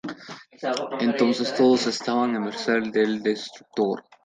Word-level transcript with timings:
Entonces 0.99 1.53
todos 1.53 1.85
estaban 1.85 2.35
a 2.35 2.39
merced 2.39 2.91
del 2.91 3.21
destructor. 3.21 4.03